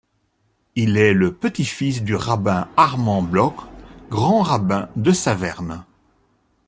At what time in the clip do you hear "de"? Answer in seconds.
4.95-5.11